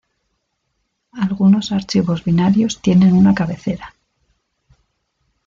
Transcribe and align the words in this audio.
Algunos 1.11 1.71
archivos 1.71 2.23
binarios 2.23 2.81
tienen 2.81 3.13
una 3.13 3.35
cabecera. 3.35 3.93